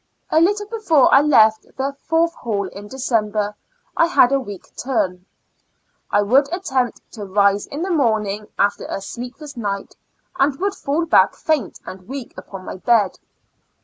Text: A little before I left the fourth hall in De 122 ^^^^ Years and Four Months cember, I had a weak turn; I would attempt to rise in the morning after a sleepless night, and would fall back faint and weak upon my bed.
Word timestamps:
A 0.31 0.41
little 0.41 0.65
before 0.65 1.13
I 1.13 1.21
left 1.21 1.67
the 1.77 1.93
fourth 2.07 2.33
hall 2.33 2.67
in 2.69 2.87
De 2.87 2.97
122 2.97 2.97
^^^^ 2.97 2.97
Years 2.97 3.11
and 3.11 3.31
Four 3.31 3.41
Months 3.41 3.55
cember, 3.55 3.55
I 3.95 4.05
had 4.07 4.31
a 4.31 4.39
weak 4.39 4.63
turn; 4.75 5.25
I 6.09 6.21
would 6.23 6.51
attempt 6.51 7.01
to 7.11 7.25
rise 7.25 7.67
in 7.67 7.83
the 7.83 7.91
morning 7.91 8.47
after 8.57 8.85
a 8.89 8.99
sleepless 8.99 9.55
night, 9.55 9.95
and 10.39 10.59
would 10.59 10.73
fall 10.73 11.05
back 11.05 11.35
faint 11.35 11.79
and 11.85 12.07
weak 12.07 12.33
upon 12.35 12.65
my 12.65 12.77
bed. 12.77 13.19